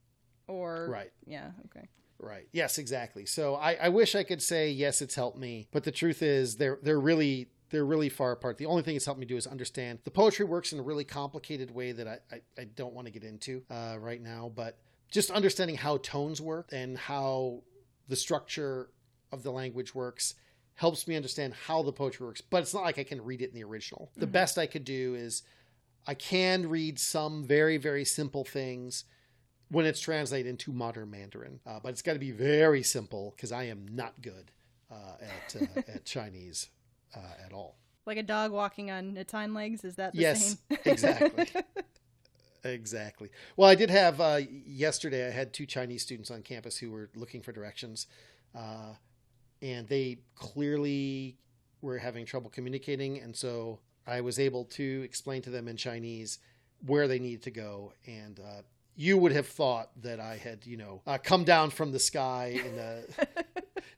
[0.47, 1.11] or Right.
[1.25, 1.51] Yeah.
[1.65, 1.87] Okay.
[2.19, 2.47] Right.
[2.51, 3.25] Yes, exactly.
[3.25, 6.55] So I, I wish I could say yes, it's helped me, but the truth is
[6.55, 8.57] they're they're really they're really far apart.
[8.57, 11.03] The only thing it's helped me do is understand the poetry works in a really
[11.05, 14.77] complicated way that I, I, I don't want to get into uh, right now, but
[15.09, 17.63] just understanding how tones work and how
[18.07, 18.91] the structure
[19.31, 20.35] of the language works
[20.81, 22.41] helps me understand how the poetry works.
[22.41, 24.11] But it's not like I can read it in the original.
[24.17, 24.31] The Mhm.
[24.31, 25.43] best I could do is
[26.07, 29.05] I can read some very, very simple things
[29.69, 31.59] when it's translated into modern Mandarin.
[31.67, 34.51] Uh, but it's got to be very simple because I am not good
[34.89, 36.69] uh, at uh, at Chinese
[37.15, 37.77] uh, at all.
[38.07, 39.83] Like a dog walking on its hind legs.
[39.85, 40.57] Is that the Yes, same?
[40.85, 41.47] exactly.
[42.63, 43.29] Exactly.
[43.55, 45.27] Well, I did have uh, yesterday.
[45.27, 48.07] I had two Chinese students on campus who were looking for directions,
[48.55, 48.93] uh,
[49.61, 51.37] and they clearly
[51.81, 53.19] were having trouble communicating.
[53.19, 56.39] And so I was able to explain to them in Chinese
[56.85, 57.93] where they needed to go.
[58.07, 58.61] And uh,
[58.95, 62.59] you would have thought that I had, you know, uh, come down from the sky
[62.65, 63.01] in a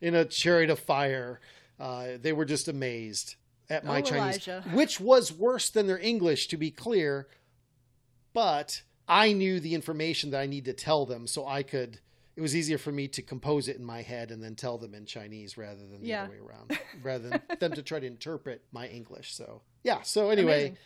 [0.00, 1.40] in a chariot of fire.
[1.80, 3.36] Uh, they were just amazed
[3.70, 4.64] at my Oh, Chinese, Elijah.
[4.72, 7.26] which was worse than their English, to be clear.
[8.32, 12.00] But I knew the information that I need to tell them, so I could.
[12.36, 14.92] It was easier for me to compose it in my head and then tell them
[14.94, 16.24] in Chinese rather than the Yeah.
[16.24, 19.34] other way around, rather than them to try to interpret my English.
[19.34, 20.02] So yeah.
[20.02, 20.78] So anyway, Amazing.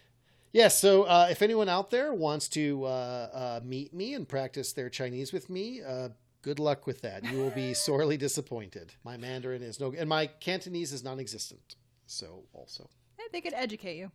[0.53, 0.79] Yes.
[0.79, 4.91] so uh, if anyone out there wants to uh, uh, meet me and practice their
[4.91, 6.11] Chinese with me, uh,
[6.43, 7.25] good luck with that.
[7.25, 8.93] You will be sorely disappointed.
[9.05, 11.77] My Mandarin is no, and my Cantonese is non-existent.
[12.07, 14.11] So also, Yeah, they could educate you.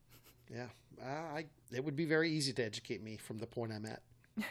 [0.53, 0.67] yeah,
[1.01, 1.05] uh,
[1.37, 4.01] I it would be very easy to educate me from the point I'm at.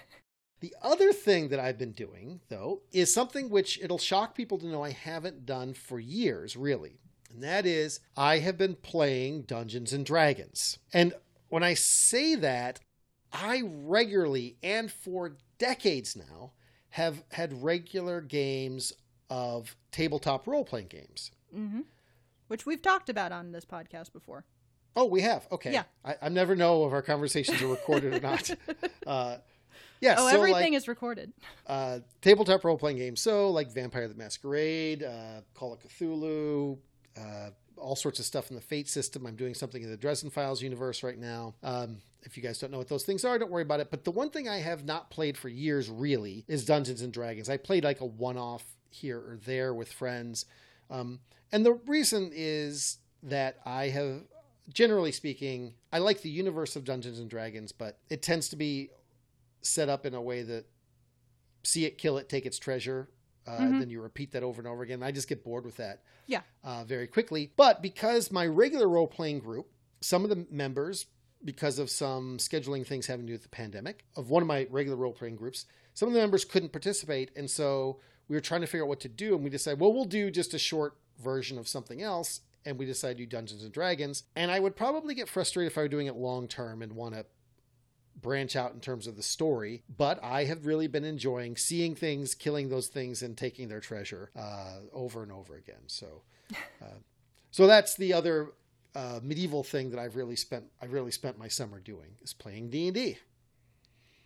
[0.63, 4.67] the other thing that I've been doing, though, is something which it'll shock people to
[4.67, 7.01] know I haven't done for years, really.
[7.31, 10.79] And that is, I have been playing Dungeons and Dragons.
[10.93, 11.15] And
[11.49, 12.79] when I say that,
[13.33, 16.53] I regularly and for decades now
[16.91, 18.93] have had regular games
[19.29, 21.33] of tabletop role playing games.
[21.53, 21.81] hmm
[22.47, 24.45] Which we've talked about on this podcast before.
[24.95, 25.49] Oh, we have.
[25.51, 25.73] Okay.
[25.73, 25.85] Yeah.
[26.05, 28.49] I, I never know if our conversations are recorded or not.
[29.05, 29.39] Uh,
[30.03, 30.17] yeah.
[30.19, 31.33] oh, so everything like, is recorded.
[31.67, 33.21] uh, tabletop role playing games.
[33.21, 36.77] So like Vampire the Masquerade, uh, Call of Cthulhu,
[37.17, 39.27] uh, all sorts of stuff in the Fate system.
[39.27, 41.55] I'm doing something in the Dresden Files universe right now.
[41.63, 43.91] Um, if you guys don't know what those things are, don't worry about it.
[43.91, 47.49] But the one thing I have not played for years really is Dungeons and Dragons.
[47.49, 50.47] I played like a one off here or there with friends.
[50.91, 54.23] Um, and the reason is that I have,
[54.73, 58.91] generally speaking, I like the universe of Dungeons and Dragons, but it tends to be
[59.63, 60.67] set up in a way that
[61.65, 63.09] see it, kill it, take its treasure.
[63.47, 63.79] Uh, Mhm.
[63.81, 65.03] Then you repeat that over and over again.
[65.03, 66.43] I just get bored with that Yeah.
[66.63, 67.53] uh, very quickly.
[67.57, 69.69] But because my regular role playing group,
[70.01, 71.07] some of the members,
[71.45, 74.67] because of some scheduling things having to do with the pandemic, of one of my
[74.71, 77.31] regular role playing groups, some of the members couldn't participate.
[77.37, 79.35] And so we were trying to figure out what to do.
[79.35, 82.41] And we decided, well, we'll do just a short version of something else.
[82.65, 84.23] And we decided to do Dungeons and Dragons.
[84.37, 87.15] And I would probably get frustrated if I were doing it long term and want
[87.15, 87.27] to
[88.21, 89.83] branch out in terms of the story.
[89.97, 94.31] But I have really been enjoying seeing things, killing those things, and taking their treasure
[94.37, 95.83] uh, over and over again.
[95.87, 96.23] So,
[96.81, 96.99] uh,
[97.51, 98.53] so that's the other
[98.95, 100.65] uh, medieval thing that I've really spent.
[100.81, 103.19] I've really spent my summer doing is playing D and D.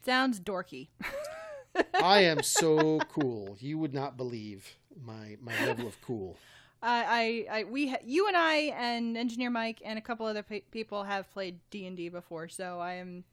[0.04, 0.88] Sounds dorky.
[2.02, 3.56] I am so cool.
[3.60, 6.36] You would not believe my my level of cool.
[6.82, 10.42] I, I, I, we, ha- you and I, and Engineer Mike, and a couple other
[10.42, 13.24] pe- people have played D and D before, so I am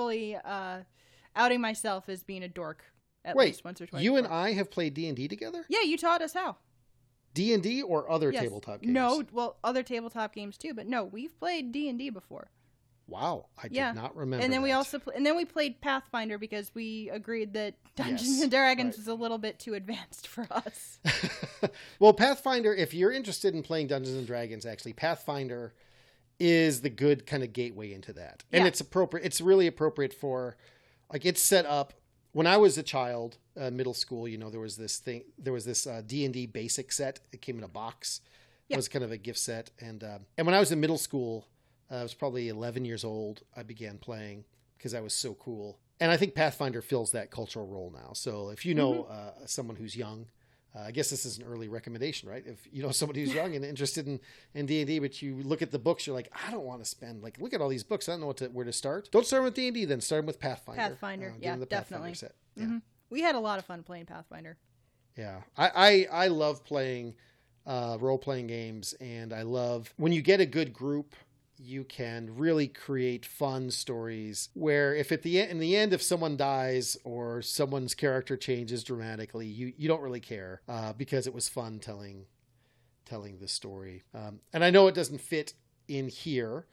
[0.00, 0.78] fully uh,
[1.36, 2.84] outing myself as being a dork
[3.24, 4.02] at Wait, least once or twice.
[4.02, 4.26] you and.
[4.26, 5.64] I have played D and D together.
[5.68, 6.56] Yeah, you taught us how.
[7.34, 8.42] D and D or other Yes.
[8.44, 8.92] tabletop games?
[8.94, 12.50] No, well, other tabletop games too, but no, we've played D and D before.
[13.06, 13.92] Wow, I did Yeah.
[13.92, 14.42] not remember.
[14.44, 18.28] and then we also pl- and then we played Pathfinder because we agreed that Dungeons
[18.34, 18.98] Yes, and Dragons right.
[18.98, 20.98] was a little bit too advanced for us.
[21.98, 25.74] well, Pathfinder, if you're interested in playing Dungeons and Dragons, actually, Pathfinder
[26.40, 28.42] is the good kind of gateway into that.
[28.50, 28.68] And Yeah.
[28.68, 29.24] it's appropriate.
[29.26, 30.56] It's really appropriate for,
[31.12, 31.92] like, it's set up
[32.32, 35.52] when I was a child, uh, middle school, you know, there was this thing, there
[35.52, 37.20] was this uh, D and D basic set.
[37.32, 38.20] It came in a box.
[38.68, 38.74] Yeah.
[38.74, 40.96] It was kind of a gift set, and uh, and when I was in middle
[40.98, 41.48] school,
[41.90, 43.42] uh, I was probably 11 years old.
[43.56, 44.44] I began playing
[44.78, 48.12] because I was so cool, and I think Pathfinder fills that cultural role now.
[48.12, 50.26] So if you know uh, someone who's young.
[50.74, 52.44] Uh, I guess this is an early recommendation, right?
[52.46, 54.20] If you know somebody who's young and interested in
[54.54, 56.80] in D and D, but you look at the books, you're like, I don't want
[56.82, 58.08] to spend like look at all these books.
[58.08, 59.10] I don't know what to, where to start.
[59.10, 60.80] Don't start with D and D, then start with Pathfinder.
[60.80, 62.14] Pathfinder, give yeah, the Pathfinder definitely.
[62.14, 62.34] set.
[62.56, 62.64] Yeah.
[62.66, 62.82] Mhm.
[63.10, 64.56] We had a lot of fun playing Pathfinder.
[65.16, 67.14] Yeah, I I, I love playing
[67.66, 71.14] uh, role playing games, and I love when you get a good group.
[71.62, 76.00] You can really create fun stories where, if at the e- in the end, if
[76.02, 81.34] someone dies or someone's character changes dramatically, you you don't really care uh, because it
[81.34, 82.24] was fun telling
[83.04, 84.04] telling the story.
[84.14, 85.52] Um, and I know it doesn't fit
[85.86, 86.66] in here.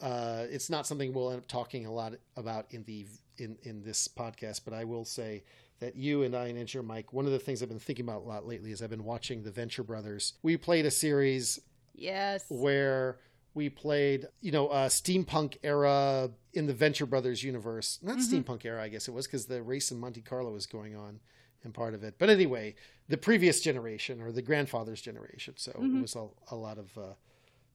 [0.00, 3.82] Uh, it's not something we'll end up talking a lot about in the in in
[3.82, 5.44] this podcast, but I will say
[5.80, 8.22] that you and I and Engineer Mike, one of the things I've been thinking about
[8.22, 10.32] a lot lately is I've been watching the Venture Brothers.
[10.42, 11.60] We played a series
[11.94, 12.44] Yes.
[12.48, 13.18] where
[13.54, 17.98] we played, you know, uh, steampunk era in the Venture Brothers universe.
[18.02, 18.44] Not Mhm.
[18.44, 21.20] steampunk era, I guess it was, because the race in Monte Carlo was going on
[21.64, 22.14] in part of it.
[22.18, 22.74] But anyway,
[23.08, 25.54] the previous generation or the grandfather's generation.
[25.56, 26.02] So it Mhm.
[26.02, 27.14] was a, a lot of uh,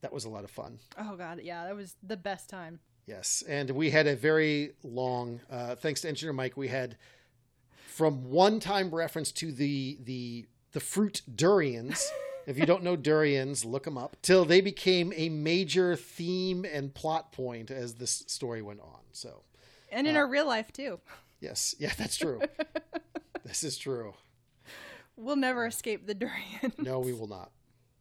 [0.02, 0.80] that was a lot of fun.
[0.98, 2.80] Oh god, yeah, that was the best time.
[3.06, 5.42] Yes, and we had a very long.
[5.50, 6.98] Uh, thanks to Engineer Mike, we had
[7.88, 12.10] from one-time reference to the the the fruit durians.
[12.48, 14.18] if you don't know durians, look them up.
[14.22, 19.00] Till they became a major theme and plot point as this story went on.
[19.12, 19.44] So
[19.92, 21.00] And in Uh, our real life too.
[21.40, 22.42] yes, yeah, that's true.
[23.46, 24.14] this is true.
[25.16, 26.74] We'll never escape the durian.
[26.80, 27.52] No, we will not.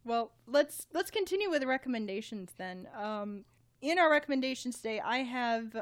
[0.05, 2.87] Well, let's let's continue with recommendations then.
[2.97, 3.45] Um,
[3.81, 5.81] in our recommendations today, I have uh,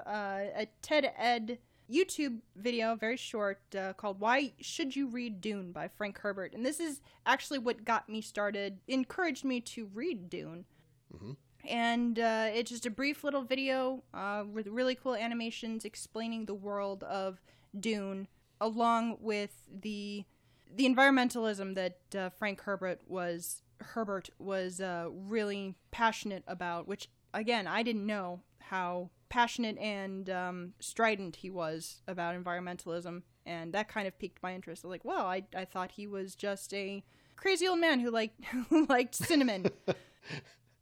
[0.56, 1.60] a TED Ed
[1.92, 6.66] YouTube video, very short, uh, called "Why Should You Read Dune" by Frank Herbert, and
[6.66, 10.66] this is actually what got me started, encouraged me to read Dune.
[11.14, 11.36] Mhm.
[11.64, 16.56] And uh, it's just a brief little video uh, with really cool animations explaining the
[16.56, 17.42] world of
[17.78, 18.28] Dune,
[18.60, 20.26] along with the
[20.74, 27.68] the environmentalism that uh, Frank Herbert was Herbert was uh, really passionate about, which again
[27.68, 34.08] I didn't know how passionate and um, strident he was about environmentalism, and that kind
[34.08, 34.84] of piqued my interest.
[34.86, 37.04] Like, well, I I thought he was just a
[37.38, 39.68] crazy old man who liked who liked cinnamon.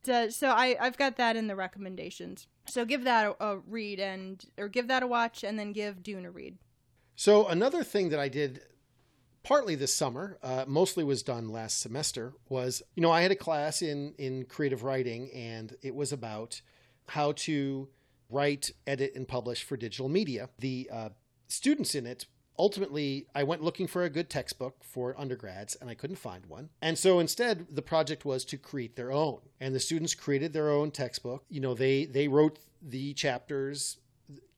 [0.09, 2.47] Uh, so I I've got that in the recommendations.
[2.67, 6.01] So give that a, a read and or give that a watch, and then give
[6.01, 6.57] Dune a read.
[7.15, 8.61] So another thing that I did
[9.43, 13.35] partly this summer, uh, mostly was done last semester, was you know I had a
[13.35, 16.61] class in in creative writing, and it was about
[17.09, 17.89] how to
[18.29, 20.49] write, edit, and publish for digital media.
[20.59, 21.09] The uh,
[21.47, 22.25] students in it
[22.59, 26.69] ultimately I went looking for a good textbook for undergrads and I couldn't find one.
[26.81, 29.39] And so instead the project was to create their own.
[29.61, 31.45] And the students created their own textbook.
[31.49, 33.97] You know, they they wrote the chapters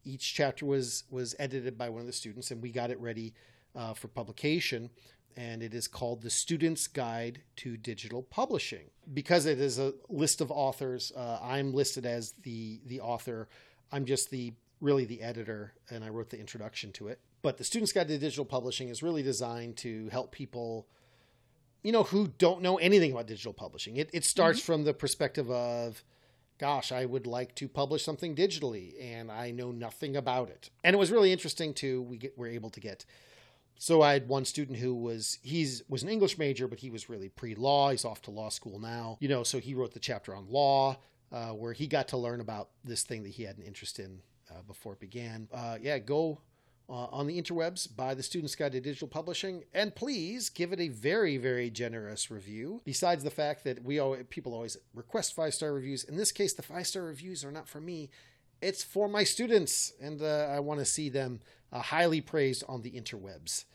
[0.03, 3.33] each chapter was was edited by one of the students and we got it ready
[3.75, 4.89] uh, for publication
[5.35, 10.41] and it is called the student's guide to digital publishing because it is a list
[10.41, 13.47] of authors uh, i'm listed as the the author
[13.91, 17.63] i'm just the really the editor and i wrote the introduction to it but the
[17.63, 20.87] student's guide to digital publishing is really designed to help people
[21.83, 25.49] you know who don't know anything about digital publishing it, it starts from the perspective
[25.49, 26.03] of
[26.61, 30.69] gosh, I would like to publish something digitally and I know nothing about it.
[30.83, 32.03] And it was really interesting too.
[32.03, 33.03] We get, were able to get.
[33.81, 37.09] So I had one student who was he's was an English major, but he was
[37.09, 37.89] really pre-law.
[37.89, 39.41] He's off to law school now, you know.
[39.41, 40.97] So he wrote the chapter on law,
[41.31, 44.19] uh, where he got to learn about this thing that he had an interest in
[44.51, 45.47] uh, before it began.
[45.51, 46.41] Uh, yeah, go
[46.87, 50.79] uh, on the interwebs, buy the Student's Guide to Digital Publishing, and please give it
[50.79, 52.83] a very, very generous review.
[52.85, 56.53] Besides the fact that we always, people always request five star reviews, in this case,
[56.53, 58.11] the five star reviews are not for me;
[58.61, 61.39] it's for my students, and uh, I want to see them
[61.71, 63.65] uh, highly praised on the interwebs,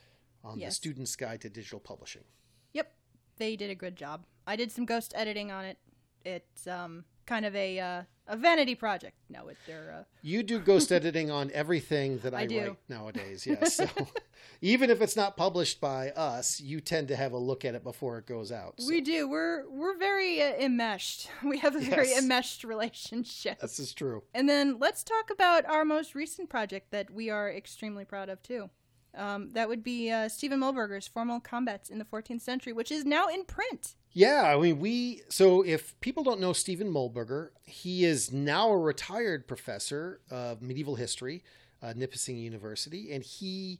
[0.46, 2.24] on the Student's Guide to Digital Publishing.
[2.72, 2.92] Yep,
[3.38, 4.24] they did a good job.
[4.46, 5.78] I did some ghost editing on it.
[6.24, 9.16] It's um kind of a uh, a vanity project.
[9.28, 12.58] No, it they're uh, You do ghost editing on everything that I, I do.
[12.60, 13.76] write nowadays, yes.
[13.76, 13.88] So
[14.60, 17.82] even if it's not published by us, you tend to have a look at it
[17.84, 18.74] before it goes out.
[18.78, 19.28] So we do.
[19.28, 21.28] We're we're very uh, enmeshed.
[21.44, 22.22] We have a very Yes.
[22.22, 23.60] enmeshed relationship.
[23.60, 24.22] this is true.
[24.34, 28.42] And then let's talk about our most recent project that we are extremely proud of
[28.42, 28.70] too.
[29.16, 33.04] Um, that would be uh, Steven Muhlberger's Formal Combats in the 14th Century, which is
[33.04, 33.94] now in print.
[34.12, 35.22] Yeah, I mean, we.
[35.28, 40.94] So, if people don't know Steven Muhlberger, he is now a retired professor of medieval
[40.94, 41.42] history
[41.82, 43.78] at Nipissing University, and he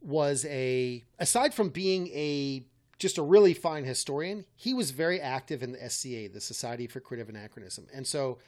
[0.00, 2.64] was a aside from being a
[2.98, 7.00] just a really fine historian, he was very active in the SCA, the Society for
[7.00, 7.86] Creative Anachronism.
[7.94, 8.38] And so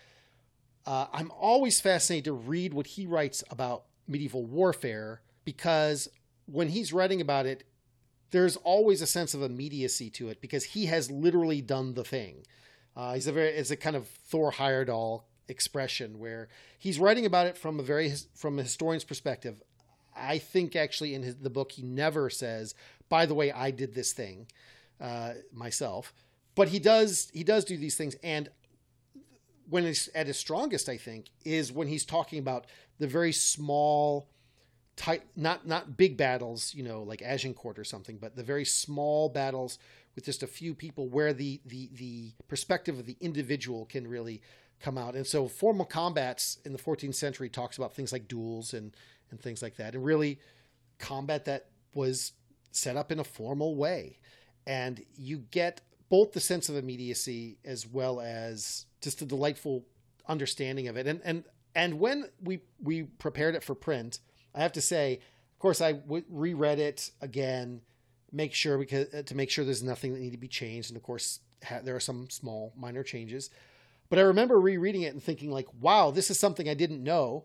[0.86, 6.08] uh, I'm always fascinated to read what he writes about medieval warfare because
[6.50, 7.64] when he's writing about it,
[8.30, 12.44] there's always a sense of immediacy to it because he has literally done the thing.
[12.96, 16.48] Uh, he's a very it's a kind of Thor Heyerdahl expression where
[16.78, 19.62] he's writing about it from a very from a historian's perspective.
[20.16, 22.74] I think actually in his, the book he never says,
[23.08, 24.46] "By the way, I did this thing
[25.00, 26.12] uh, myself,"
[26.54, 28.16] but he does he does do these things.
[28.22, 28.48] And
[29.68, 32.66] when it's at his strongest, I think, is when he's talking about
[32.98, 34.28] the very small,
[35.00, 39.30] tight, not not big battles, you know, like Agincourt or something, but the very small
[39.30, 39.78] battles
[40.14, 44.42] with just a few people, where the the the perspective of the individual can really
[44.78, 45.14] come out.
[45.14, 48.94] And so, formal combats in the 14th century talks about things like duels and
[49.30, 50.38] and things like that, and really
[50.98, 52.32] combat that was
[52.70, 54.18] set up in a formal way,
[54.66, 55.80] and you get
[56.10, 59.86] both the sense of immediacy as well as just a delightful
[60.28, 61.06] understanding of it.
[61.06, 61.44] And and
[61.74, 64.20] and when we we prepared it for print,
[64.54, 67.80] I have to say, of course, I w- reread it again,
[68.32, 70.90] make sure because uh, to make sure there's nothing that need to be changed.
[70.90, 73.50] And of course, ha- there are some small minor changes.
[74.08, 77.44] But I remember rereading it and thinking like, wow, this is something I didn't know.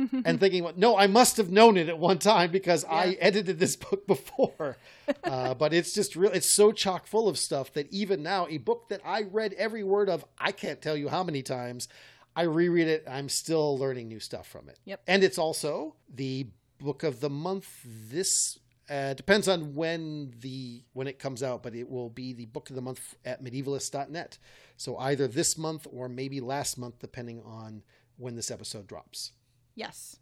[0.24, 2.96] and thinking, no, I must have known it at one time because yeah.
[2.96, 4.78] I edited this book before.
[5.24, 6.30] uh, but it's just real.
[6.30, 9.82] It's so chock full of stuff that even now, a book that I read every
[9.82, 11.88] word of, I can't tell you how many times.
[12.36, 13.04] I reread it.
[13.08, 14.78] I'm still learning new stuff from it.
[14.84, 15.02] Yep.
[15.06, 17.80] And it's also the book of the month.
[17.84, 18.58] This
[18.88, 22.70] uh, depends on when the when it comes out, but it will be the book
[22.70, 24.38] of the month at medievalists.net.
[24.76, 27.82] So either this month or maybe last month, depending on
[28.16, 29.32] when this episode drops.
[29.74, 30.18] Yes.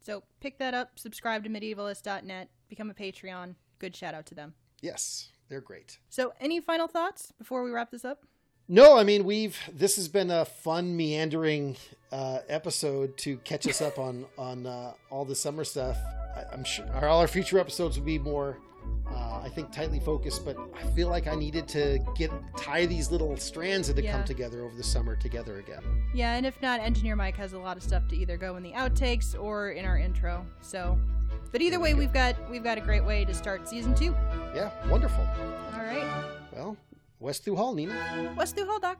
[0.00, 3.54] So pick that up, subscribe to medievalists.net, become a Patreon.
[3.78, 4.54] Good shout out to them.
[4.82, 5.98] Yes, they're great.
[6.08, 8.24] So, any final thoughts before we wrap this up?
[8.72, 11.76] No, I mean we've this has been a fun meandering
[12.12, 15.98] uh, episode to catch us up on on uh, all the summer stuff.
[16.36, 18.58] I, am sure our, all our future episodes will be more
[19.12, 23.10] uh, I think tightly focused, but I feel like I needed to get tie these
[23.10, 24.12] little strands that yeah.
[24.12, 25.82] come together over the summer together again.
[26.14, 28.62] Yeah, and if not, Engineer Mike has a lot of stuff to either go in
[28.62, 30.46] the outtakes or in our intro.
[30.60, 30.96] So,
[31.50, 34.14] but either way, we've got we've got a great way to start season two.
[34.54, 35.26] Yeah, wonderful.
[35.74, 36.24] All right.
[36.52, 36.76] Well,
[37.20, 38.32] West through Hall, Nina.
[38.36, 38.98] West through Hall, Doc.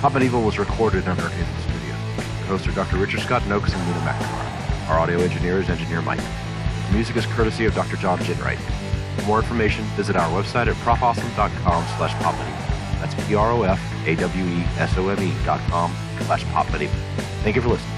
[0.00, 1.94] Pop Medieval was recorded under our studio.
[2.20, 2.98] The hosts are Dr.
[2.98, 4.88] Richard Scott Nokes and Nina McNamara.
[4.90, 6.20] Our audio engineer is Engineer Mike.
[6.20, 7.96] The music is courtesy of Dr.
[7.96, 8.58] John Ginwright.
[9.16, 13.00] For more information, visit our website at profawesome.com slash popmedieval.
[13.00, 13.74] That's P-R-O-F-A-W-E-S-O-M-E
[15.46, 15.96] dot com
[16.26, 16.90] slash popmedieval.
[17.42, 17.97] Thank you for listening.